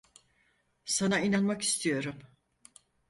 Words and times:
Sana 0.85 1.19
inanmak 1.19 1.61
istiyorum. 1.61 2.15